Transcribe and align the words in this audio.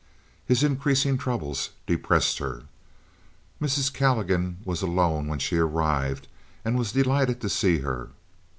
His 0.47 0.63
increasing 0.63 1.19
troubles 1.19 1.69
depressed 1.85 2.39
her. 2.39 2.63
Mrs. 3.61 3.93
Calligan 3.93 4.57
was 4.65 4.81
alone 4.81 5.27
when 5.27 5.37
she 5.37 5.57
arrived 5.57 6.27
and 6.65 6.75
was 6.75 6.91
delighted 6.93 7.39
to 7.41 7.49
see 7.49 7.77
her. 7.81 8.09